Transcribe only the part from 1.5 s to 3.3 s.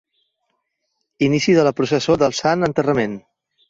de la Processó del Sant Enterrament.